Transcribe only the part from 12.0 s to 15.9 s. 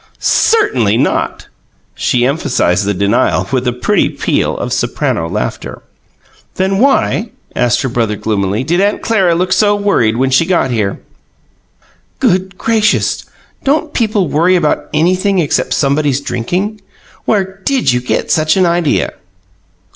"Good gracious! Don't people worry about anything except